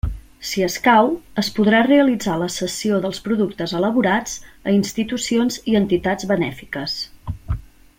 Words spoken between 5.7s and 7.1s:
i entitats benèfiques.